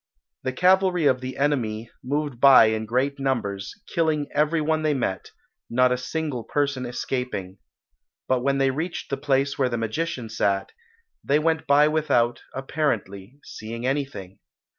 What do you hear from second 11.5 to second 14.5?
by without, apparently, seeing anything.